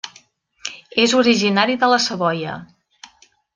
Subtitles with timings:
[1.03, 2.57] És originari de la Savoia.